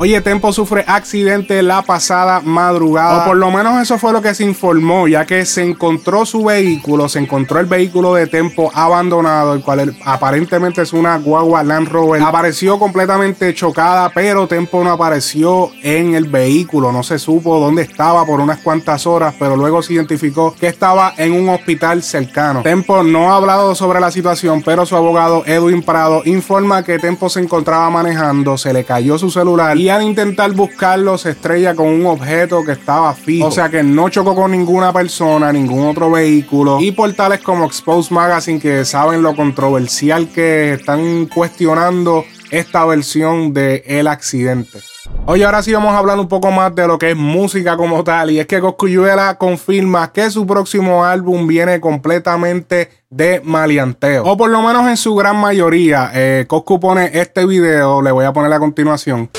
Oye, 0.03 0.23
Tempo 0.23 0.51
sufre 0.51 0.83
accidente 0.87 1.63
la 1.63 1.83
pasada 1.83 2.41
madrugada. 2.41 3.23
O 3.23 3.25
por 3.27 3.37
lo 3.37 3.51
menos 3.51 3.83
eso 3.83 3.99
fue 3.99 4.15
lo 4.15 4.23
que 4.23 4.35
se 4.35 4.45
informó, 4.45 5.07
ya 5.07 5.27
que 5.27 5.45
se 5.45 5.63
encontró 5.63 6.25
su 6.25 6.45
vehículo, 6.45 7.07
se 7.07 7.19
encontró 7.19 7.61
el 7.61 7.67
vehículo 7.67 8.15
de 8.15 8.27
Tempo 8.27 8.71
abandonado, 8.75 9.53
el 9.53 9.61
cual 9.61 9.95
aparentemente 10.03 10.81
es 10.81 10.95
una 10.95 11.19
guagua 11.19 11.63
Land 11.63 11.89
Rover. 11.89 12.23
Apareció 12.23 12.79
completamente 12.79 13.53
chocada, 13.53 14.09
pero 14.09 14.49
Tempo 14.49 14.83
no 14.83 14.91
apareció 14.91 15.71
en 15.83 16.15
el 16.15 16.31
vehículo. 16.31 16.93
No 16.93 17.03
se 17.03 17.19
supo 17.19 17.61
dónde 17.61 17.83
estaba 17.83 18.25
por 18.25 18.41
unas 18.41 18.61
cuantas 18.61 19.07
horas, 19.07 19.35
pero 19.39 19.55
luego 19.55 19.83
se 19.83 19.93
identificó 19.93 20.55
que 20.59 20.69
estaba 20.69 21.13
en 21.19 21.35
un 21.35 21.51
hospital 21.51 22.03
cercano. 22.03 22.63
Tempo 22.63 23.03
no 23.03 23.35
ha 23.35 23.37
hablado 23.37 23.75
sobre 23.75 24.01
la 24.01 24.11
situación, 24.11 24.63
pero 24.65 24.87
su 24.87 24.97
abogado 24.97 25.43
Edwin 25.45 25.83
Prado 25.83 26.23
informa 26.25 26.83
que 26.83 26.99
Tempo 26.99 27.29
se 27.29 27.41
encontraba 27.41 27.91
manejando, 27.91 28.57
se 28.57 28.73
le 28.73 28.85
cayó 28.85 29.19
su 29.19 29.31
celular 29.31 29.60
y 29.77 29.89
al 29.89 30.03
intentar 30.03 30.53
buscarlo 30.53 31.19
se 31.19 31.31
estrella 31.31 31.75
con 31.75 31.89
un 31.89 32.07
objeto 32.07 32.65
que 32.65 32.73
estaba 32.73 33.15
fijo. 33.15 33.47
O 33.47 33.51
sea 33.51 33.69
que 33.69 33.83
no 33.83 34.09
chocó 34.09 34.35
con 34.35 34.51
ninguna 34.51 34.93
persona, 34.93 35.53
ningún 35.53 35.87
otro 35.87 36.11
vehículo. 36.11 36.81
Y 36.81 36.93
portales 36.93 37.41
como 37.41 37.67
Expose 37.67 38.13
Magazine 38.13 38.61
que 38.61 38.85
saben 38.85 39.23
lo 39.23 39.35
controversial 39.35 40.29
que 40.29 40.75
están 40.75 41.27
cuestionando 41.27 42.25
esta 42.51 42.85
versión 42.85 43.53
de 43.53 43.85
el 43.87 44.07
accidente. 44.07 44.81
Hoy 45.27 45.43
ahora 45.43 45.63
sí 45.63 45.73
vamos 45.73 45.93
a 45.93 45.99
hablar 45.99 46.19
un 46.19 46.29
poco 46.29 46.51
más 46.51 46.75
de 46.75 46.87
lo 46.87 46.99
que 46.99 47.11
es 47.11 47.17
música 47.17 47.77
como 47.77 48.03
tal. 48.03 48.31
Y 48.31 48.41
es 48.41 48.47
que 48.47 48.61
Coscuyuela 48.61 49.37
confirma 49.37 50.13
que 50.13 50.31
su 50.31 50.47
próximo 50.47 51.05
álbum 51.05 51.47
viene 51.47 51.79
completamente 51.79 52.91
de 53.11 53.41
malianteo. 53.45 54.25
O 54.25 54.37
por 54.37 54.51
lo 54.51 54.63
menos 54.63 54.89
en 54.89 54.97
su 54.97 55.15
gran 55.15 55.37
mayoría. 55.37 56.11
Eh, 56.15 56.47
Coscu 56.49 56.81
pone 56.81 57.11
este 57.13 57.47
video, 57.47 58.03
le 58.03 58.11
voy 58.11 58.25
a 58.25 58.33
poner 58.33 58.53
a 58.53 58.59
continuación. 58.59 59.31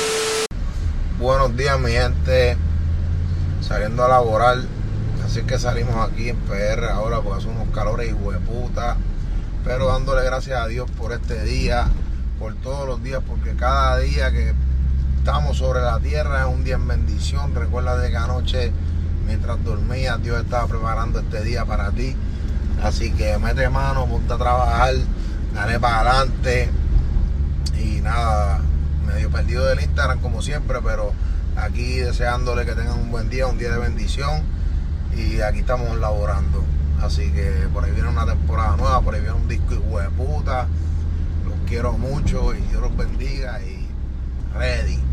Buenos 1.20 1.58
días 1.58 1.80
mi 1.80 1.92
gente. 1.92 2.56
Saliendo 3.62 4.06
a 4.06 4.08
laborar. 4.08 4.58
Así 5.26 5.42
que 5.42 5.58
salimos 5.58 5.96
aquí 5.96 6.30
en 6.30 6.38
PR 6.38 6.90
ahora 6.92 7.22
porque 7.22 7.40
hace 7.40 7.48
unos 7.50 7.74
calores 7.74 8.10
y 8.10 8.14
puta. 8.46 8.98
Pero 9.66 9.88
dándole 9.88 10.24
gracias 10.24 10.62
a 10.62 10.68
Dios 10.68 10.90
por 10.92 11.12
este 11.12 11.44
día. 11.44 11.88
Por 12.40 12.54
todos 12.56 12.88
los 12.88 13.04
días. 13.04 13.22
Porque 13.28 13.56
cada 13.56 13.98
día 13.98 14.32
que 14.32 14.54
estamos 15.22 15.58
sobre 15.58 15.82
la 15.82 16.00
tierra, 16.00 16.40
es 16.40 16.48
un 16.48 16.63
día 16.63 16.75
en 16.75 16.88
bendición. 16.88 17.54
Recuerda 17.54 17.96
de 17.96 18.10
que 18.10 18.18
anoche, 18.18 18.72
mientras 19.28 19.63
dormías, 19.63 20.20
Dios 20.24 20.42
estaba 20.42 20.66
preparando 20.66 21.20
este 21.20 21.44
día 21.44 21.63
para 21.63 21.92
ti. 21.92 22.16
Así 22.82 23.12
que 23.12 23.38
mete 23.38 23.70
mano, 23.70 24.08
ponte 24.08 24.34
a 24.34 24.38
trabajar, 24.38 24.96
dale 25.54 25.80
para 25.80 26.10
adelante. 26.10 26.72
Y 27.80 28.01
nada, 28.01 28.62
medio 29.06 29.30
perdido 29.30 29.63
del 29.68 29.82
Instagram 29.82 30.22
como 30.22 30.42
siempre, 30.42 30.80
pero 30.84 31.13
aquí 31.56 31.98
deseándole 32.00 32.66
que 32.66 32.74
tengan 32.74 32.98
un 32.98 33.12
buen 33.12 33.30
día, 33.30 33.46
un 33.46 33.60
día 33.60 33.72
de 33.72 33.78
bendición. 33.78 34.42
Y 35.16 35.42
aquí 35.42 35.60
estamos 35.60 36.00
laborando. 36.00 36.63
Así 37.00 37.32
que 37.32 37.68
por 37.72 37.84
ahí 37.84 37.92
viene 37.92 38.10
una 38.10 38.25
temporada 38.25 38.75
nueva, 38.75 39.01
por 39.01 39.13
ahí 39.13 39.22
viene 39.22 39.36
un 39.36 39.48
disco 39.48 39.75
de 39.75 40.10
puta. 40.10 40.66
Los 41.46 41.70
quiero 41.70 41.94
mucho 41.94 42.56
y 42.56 42.62
Dios 42.62 42.82
los 42.82 42.98
bendiga 42.98 43.62
y 43.62 43.88
ready. 44.58 45.11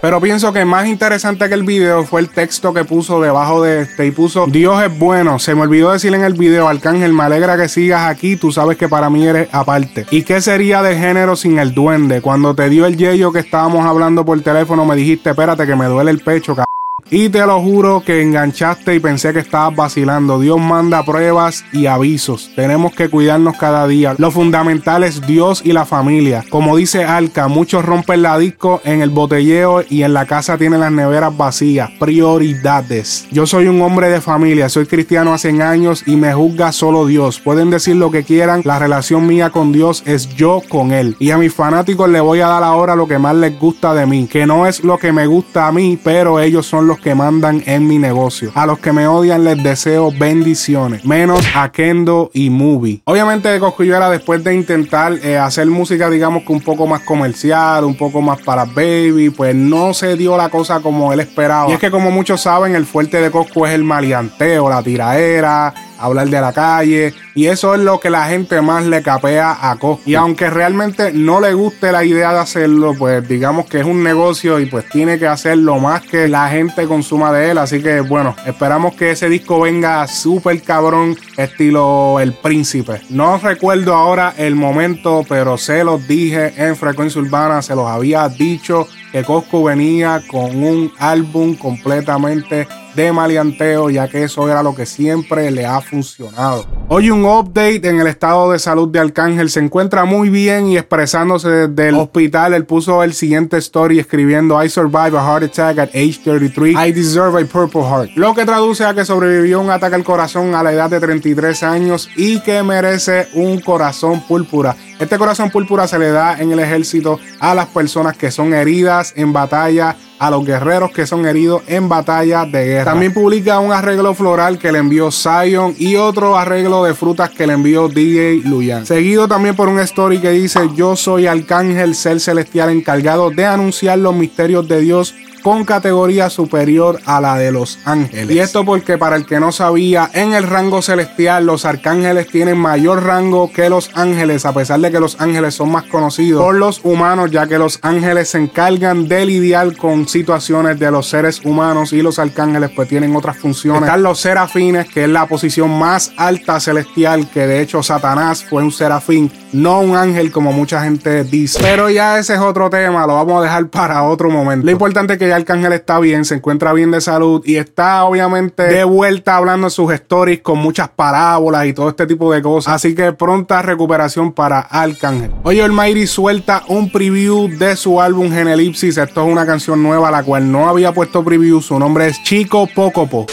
Pero 0.00 0.18
pienso 0.18 0.50
que 0.52 0.64
más 0.64 0.86
interesante 0.86 1.46
que 1.48 1.54
el 1.54 1.62
video 1.62 2.04
fue 2.04 2.22
el 2.22 2.30
texto 2.30 2.72
que 2.72 2.84
puso 2.84 3.20
debajo 3.20 3.62
de 3.62 3.82
este 3.82 4.06
y 4.06 4.10
puso 4.10 4.46
Dios 4.46 4.82
es 4.82 4.98
bueno. 4.98 5.38
Se 5.38 5.54
me 5.54 5.60
olvidó 5.60 5.92
decir 5.92 6.14
en 6.14 6.24
el 6.24 6.32
video, 6.34 6.68
Arcángel, 6.68 7.12
me 7.12 7.24
alegra 7.24 7.58
que 7.58 7.68
sigas 7.68 8.08
aquí, 8.08 8.36
tú 8.36 8.50
sabes 8.50 8.78
que 8.78 8.88
para 8.88 9.10
mí 9.10 9.26
eres 9.26 9.48
aparte. 9.52 10.06
¿Y 10.10 10.22
qué 10.22 10.40
sería 10.40 10.82
de 10.82 10.96
género 10.96 11.36
sin 11.36 11.58
el 11.58 11.74
duende? 11.74 12.22
Cuando 12.22 12.54
te 12.54 12.70
dio 12.70 12.86
el 12.86 12.96
yello 12.96 13.30
que 13.30 13.40
estábamos 13.40 13.84
hablando 13.84 14.24
por 14.24 14.40
teléfono, 14.40 14.86
me 14.86 14.96
dijiste, 14.96 15.30
espérate 15.30 15.66
que 15.66 15.76
me 15.76 15.84
duele 15.84 16.10
el 16.10 16.20
pecho, 16.20 16.54
cabrón. 16.54 16.79
Y 17.12 17.28
te 17.28 17.44
lo 17.44 17.60
juro 17.60 18.02
que 18.06 18.22
enganchaste 18.22 18.94
y 18.94 19.00
pensé 19.00 19.32
que 19.32 19.40
estabas 19.40 19.74
vacilando. 19.74 20.38
Dios 20.38 20.60
manda 20.60 21.04
pruebas 21.04 21.64
y 21.72 21.86
avisos. 21.86 22.52
Tenemos 22.54 22.94
que 22.94 23.08
cuidarnos 23.08 23.56
cada 23.56 23.86
día. 23.88 24.14
Lo 24.16 24.30
fundamental 24.30 25.02
es 25.02 25.26
Dios 25.26 25.62
y 25.64 25.72
la 25.72 25.84
familia. 25.84 26.44
Como 26.48 26.76
dice 26.76 27.04
Alca, 27.04 27.48
muchos 27.48 27.84
rompen 27.84 28.22
la 28.22 28.38
disco 28.38 28.80
en 28.84 29.02
el 29.02 29.10
botelleo 29.10 29.82
y 29.88 30.04
en 30.04 30.14
la 30.14 30.26
casa 30.26 30.56
tienen 30.56 30.80
las 30.80 30.92
neveras 30.92 31.36
vacías. 31.36 31.90
Prioridades. 31.98 33.26
Yo 33.32 33.44
soy 33.44 33.66
un 33.66 33.82
hombre 33.82 34.08
de 34.08 34.20
familia, 34.20 34.68
soy 34.68 34.86
cristiano 34.86 35.34
hace 35.34 35.50
años 35.60 36.04
y 36.06 36.14
me 36.14 36.32
juzga 36.32 36.70
solo 36.70 37.06
Dios. 37.06 37.40
Pueden 37.40 37.70
decir 37.70 37.96
lo 37.96 38.12
que 38.12 38.22
quieran, 38.22 38.62
la 38.64 38.78
relación 38.78 39.26
mía 39.26 39.50
con 39.50 39.72
Dios 39.72 40.04
es 40.06 40.28
yo 40.36 40.62
con 40.68 40.92
Él. 40.92 41.16
Y 41.18 41.32
a 41.32 41.38
mis 41.38 41.52
fanáticos 41.52 42.08
le 42.08 42.20
voy 42.20 42.40
a 42.40 42.46
dar 42.46 42.62
ahora 42.62 42.94
lo 42.94 43.08
que 43.08 43.18
más 43.18 43.34
les 43.34 43.58
gusta 43.58 43.94
de 43.94 44.06
mí, 44.06 44.28
que 44.30 44.46
no 44.46 44.64
es 44.64 44.84
lo 44.84 44.96
que 44.96 45.10
me 45.10 45.26
gusta 45.26 45.66
a 45.66 45.72
mí, 45.72 45.98
pero 46.02 46.38
ellos 46.38 46.66
son 46.66 46.86
los 46.86 46.99
que 47.00 47.14
mandan 47.14 47.62
en 47.66 47.86
mi 47.86 47.98
negocio. 47.98 48.52
A 48.54 48.66
los 48.66 48.78
que 48.78 48.92
me 48.92 49.06
odian 49.06 49.44
les 49.44 49.62
deseo 49.62 50.12
bendiciones. 50.12 51.04
Menos 51.04 51.44
a 51.54 51.70
Kendo 51.72 52.30
y 52.32 52.50
Movie. 52.50 53.02
Obviamente 53.04 53.58
Cosculluela 53.58 54.10
después 54.10 54.44
de 54.44 54.54
intentar 54.54 55.12
eh, 55.22 55.36
hacer 55.36 55.66
música 55.66 56.10
digamos 56.10 56.44
que 56.44 56.52
un 56.52 56.60
poco 56.60 56.86
más 56.86 57.02
comercial, 57.02 57.84
un 57.84 57.96
poco 57.96 58.20
más 58.20 58.40
para 58.42 58.64
baby, 58.64 59.30
pues 59.30 59.54
no 59.54 59.94
se 59.94 60.16
dio 60.16 60.36
la 60.36 60.48
cosa 60.48 60.80
como 60.80 61.12
él 61.12 61.20
esperaba. 61.20 61.70
Y 61.70 61.72
es 61.72 61.78
que 61.78 61.90
como 61.90 62.10
muchos 62.10 62.42
saben, 62.42 62.74
el 62.74 62.86
fuerte 62.86 63.20
de 63.20 63.30
Coscu 63.30 63.66
es 63.66 63.72
el 63.72 63.84
maleanteo, 63.84 64.68
la 64.68 64.82
tiraera, 64.82 65.74
hablar 66.00 66.28
de 66.28 66.40
la 66.40 66.52
calle. 66.52 67.14
Y 67.34 67.46
eso 67.46 67.74
es 67.74 67.80
lo 67.80 68.00
que 68.00 68.10
la 68.10 68.26
gente 68.26 68.60
más 68.60 68.84
le 68.84 69.02
capea 69.02 69.70
a 69.70 69.76
Coscu. 69.76 70.10
Y 70.10 70.14
aunque 70.14 70.50
realmente 70.50 71.12
no 71.12 71.40
le 71.40 71.54
guste 71.54 71.92
la 71.92 72.04
idea 72.04 72.32
de 72.32 72.38
hacerlo, 72.40 72.94
pues 72.98 73.26
digamos 73.28 73.66
que 73.66 73.80
es 73.80 73.86
un 73.86 74.02
negocio 74.02 74.58
y 74.60 74.66
pues 74.66 74.88
tiene 74.88 75.18
que 75.18 75.26
hacer 75.26 75.58
lo 75.58 75.78
más 75.78 76.02
que 76.02 76.28
la 76.28 76.48
gente 76.48 76.86
consuma 76.86 77.32
de 77.32 77.50
él. 77.50 77.58
Así 77.58 77.82
que 77.82 78.00
bueno, 78.00 78.34
esperamos 78.46 78.94
que 78.94 79.12
ese 79.12 79.28
disco 79.28 79.60
venga 79.60 80.06
súper 80.06 80.62
cabrón, 80.62 81.16
estilo 81.36 82.18
El 82.20 82.32
Príncipe. 82.32 83.00
No 83.10 83.38
recuerdo 83.38 83.94
ahora 83.94 84.34
el 84.36 84.54
momento, 84.54 85.24
pero 85.28 85.56
se 85.58 85.84
los 85.84 86.06
dije 86.06 86.52
en 86.56 86.76
Frecuencia 86.76 87.20
Urbana, 87.20 87.62
se 87.62 87.74
los 87.74 87.86
había 87.86 88.28
dicho 88.28 88.88
que 89.12 89.24
Cosco 89.24 89.64
venía 89.64 90.22
con 90.28 90.62
un 90.62 90.92
álbum 90.98 91.54
completamente 91.54 92.68
de 92.94 93.12
maleanteo, 93.12 93.90
ya 93.90 94.08
que 94.08 94.24
eso 94.24 94.48
era 94.48 94.62
lo 94.62 94.74
que 94.74 94.86
siempre 94.86 95.50
le 95.50 95.66
ha 95.66 95.80
funcionado. 95.80 96.66
Hoy 96.92 97.08
un 97.08 97.24
update 97.24 97.88
en 97.88 98.00
el 98.00 98.08
estado 98.08 98.50
de 98.50 98.58
salud 98.58 98.88
de 98.88 98.98
Arcángel. 98.98 99.48
Se 99.48 99.60
encuentra 99.60 100.04
muy 100.04 100.28
bien 100.28 100.66
y 100.66 100.76
expresándose 100.76 101.48
desde 101.48 101.90
el 101.90 101.94
hospital. 101.94 102.52
Él 102.52 102.66
puso 102.66 103.04
el 103.04 103.12
siguiente 103.12 103.58
story 103.58 104.00
escribiendo: 104.00 104.60
I 104.60 104.68
survived 104.68 105.14
a 105.14 105.24
heart 105.24 105.44
attack 105.44 105.78
at 105.78 105.90
age 105.90 106.18
33. 106.24 106.74
I 106.74 106.90
deserve 106.90 107.40
a 107.40 107.46
purple 107.46 107.82
heart. 107.82 108.10
Lo 108.16 108.34
que 108.34 108.44
traduce 108.44 108.84
a 108.84 108.92
que 108.92 109.04
sobrevivió 109.04 109.60
un 109.60 109.70
ataque 109.70 109.94
al 109.94 110.02
corazón 110.02 110.52
a 110.56 110.64
la 110.64 110.72
edad 110.72 110.90
de 110.90 110.98
33 110.98 111.62
años 111.62 112.10
y 112.16 112.40
que 112.40 112.60
merece 112.64 113.28
un 113.34 113.60
corazón 113.60 114.22
púrpura. 114.26 114.74
Este 114.98 115.16
corazón 115.16 115.48
púrpura 115.50 115.86
se 115.86 115.96
le 115.96 116.10
da 116.10 116.40
en 116.40 116.50
el 116.50 116.58
ejército 116.58 117.20
a 117.38 117.54
las 117.54 117.68
personas 117.68 118.16
que 118.16 118.32
son 118.32 118.52
heridas 118.52 119.12
en 119.14 119.32
batalla 119.32 119.94
a 120.20 120.30
los 120.30 120.44
guerreros 120.44 120.90
que 120.92 121.06
son 121.06 121.24
heridos 121.24 121.62
en 121.66 121.88
batalla 121.88 122.44
de 122.44 122.66
guerra. 122.66 122.92
También 122.92 123.14
publica 123.14 123.58
un 123.58 123.72
arreglo 123.72 124.12
floral 124.12 124.58
que 124.58 124.70
le 124.70 124.78
envió 124.78 125.10
Zion 125.10 125.74
y 125.78 125.96
otro 125.96 126.36
arreglo 126.36 126.84
de 126.84 126.92
frutas 126.92 127.30
que 127.30 127.46
le 127.46 127.54
envió 127.54 127.88
DJ 127.88 128.42
Luyan. 128.44 128.84
Seguido 128.84 129.26
también 129.26 129.56
por 129.56 129.68
un 129.68 129.80
story 129.80 130.18
que 130.18 130.30
dice 130.30 130.60
yo 130.74 130.94
soy 130.94 131.26
Arcángel, 131.26 131.94
ser 131.94 132.20
celestial 132.20 132.68
encargado 132.68 133.30
de 133.30 133.46
anunciar 133.46 133.98
los 133.98 134.14
misterios 134.14 134.68
de 134.68 134.82
Dios 134.82 135.14
con 135.42 135.64
categoría 135.64 136.30
superior 136.30 137.00
a 137.06 137.20
la 137.20 137.36
de 137.36 137.52
los 137.52 137.78
ángeles. 137.84 138.34
Y 138.34 138.38
esto 138.38 138.64
porque 138.64 138.98
para 138.98 139.16
el 139.16 139.26
que 139.26 139.40
no 139.40 139.52
sabía, 139.52 140.10
en 140.12 140.32
el 140.34 140.44
rango 140.44 140.82
celestial 140.82 141.46
los 141.46 141.64
arcángeles 141.64 142.28
tienen 142.28 142.58
mayor 142.58 143.04
rango 143.04 143.50
que 143.52 143.68
los 143.68 143.90
ángeles, 143.94 144.44
a 144.46 144.52
pesar 144.52 144.80
de 144.80 144.90
que 144.90 145.00
los 145.00 145.20
ángeles 145.20 145.54
son 145.54 145.72
más 145.72 145.84
conocidos 145.84 146.42
por 146.42 146.54
los 146.54 146.80
humanos, 146.84 147.30
ya 147.30 147.46
que 147.46 147.58
los 147.58 147.78
ángeles 147.82 148.30
se 148.30 148.38
encargan 148.38 149.08
de 149.08 149.26
lidiar 149.26 149.76
con 149.76 150.08
situaciones 150.08 150.78
de 150.78 150.90
los 150.90 151.08
seres 151.08 151.40
humanos 151.44 151.92
y 151.92 152.02
los 152.02 152.18
arcángeles 152.18 152.70
pues 152.74 152.88
tienen 152.88 153.14
otras 153.16 153.36
funciones. 153.38 153.82
Están 153.82 154.02
los 154.02 154.20
serafines, 154.20 154.88
que 154.88 155.04
es 155.04 155.10
la 155.10 155.26
posición 155.26 155.70
más 155.70 156.12
alta 156.16 156.60
celestial, 156.60 157.28
que 157.30 157.46
de 157.46 157.60
hecho 157.60 157.82
Satanás 157.82 158.44
fue 158.44 158.62
un 158.62 158.72
serafín, 158.72 159.30
no 159.52 159.80
un 159.80 159.96
ángel 159.96 160.30
como 160.30 160.52
mucha 160.52 160.82
gente 160.82 161.24
dice. 161.24 161.58
Pero 161.60 161.90
ya 161.90 162.18
ese 162.18 162.34
es 162.34 162.40
otro 162.40 162.70
tema, 162.70 163.06
lo 163.06 163.14
vamos 163.14 163.40
a 163.40 163.44
dejar 163.44 163.68
para 163.68 164.02
otro 164.04 164.30
momento. 164.30 164.64
Lo 164.66 164.72
importante 164.72 165.14
es 165.14 165.18
que 165.18 165.32
Arcángel 165.32 165.72
está 165.72 165.98
bien, 165.98 166.24
se 166.24 166.36
encuentra 166.36 166.72
bien 166.72 166.90
de 166.90 167.00
salud 167.00 167.42
y 167.44 167.56
está 167.56 168.04
obviamente 168.04 168.62
de 168.62 168.84
vuelta 168.84 169.36
hablando 169.36 169.66
en 169.66 169.70
sus 169.70 169.92
stories 169.92 170.40
con 170.40 170.58
muchas 170.58 170.88
parábolas 170.88 171.66
y 171.66 171.72
todo 171.72 171.88
este 171.88 172.06
tipo 172.06 172.32
de 172.32 172.42
cosas. 172.42 172.74
Así 172.74 172.94
que 172.94 173.12
pronta 173.12 173.62
recuperación 173.62 174.32
para 174.32 174.60
Arcángel. 174.60 175.32
Oye, 175.42 175.62
Almighty 175.62 176.06
suelta 176.06 176.62
un 176.68 176.90
preview 176.90 177.48
de 177.48 177.76
su 177.76 178.00
álbum 178.00 178.30
Genelipsis. 178.30 178.98
Esto 178.98 179.24
es 179.24 179.32
una 179.32 179.46
canción 179.46 179.82
nueva, 179.82 180.10
la 180.10 180.22
cual 180.22 180.50
no 180.50 180.68
había 180.68 180.92
puesto 180.92 181.24
preview. 181.24 181.60
Su 181.60 181.78
nombre 181.78 182.08
es 182.08 182.22
Chico 182.22 182.68
Pocopo. 182.74 183.26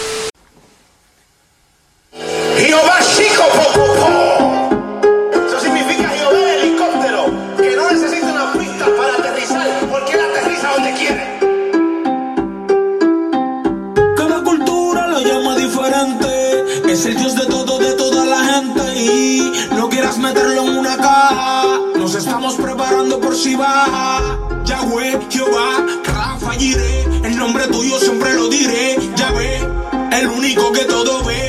Cada 14.15 14.41
cultura 14.41 15.08
lo 15.08 15.20
llama 15.20 15.56
diferente. 15.58 16.63
Es 16.89 17.06
el 17.06 17.17
dios 17.17 17.36
de 17.36 17.46
todo, 17.46 17.77
de 17.77 17.91
toda 17.94 18.25
la 18.25 18.38
gente. 18.38 18.82
Y 18.96 19.51
no 19.75 19.89
quieras 19.89 20.17
meterlo 20.17 20.62
en 20.63 20.77
una 20.77 20.96
caja. 20.96 21.63
Nos 21.98 22.15
estamos 22.15 22.56
preparando 22.56 23.20
por 23.20 23.36
si 23.36 23.56
baja. 23.56 24.39
Yahweh, 24.63 25.20
Jehová, 25.29 25.86
Rafa, 26.06 26.53
El 26.56 27.38
nombre 27.38 27.67
tuyo 27.67 28.00
siempre 28.00 28.34
lo 28.34 28.48
diré. 28.48 28.98
Yahweh, 29.15 29.60
el 30.13 30.27
único 30.27 30.72
que 30.72 30.86
todo 30.86 31.22
ve. 31.25 31.47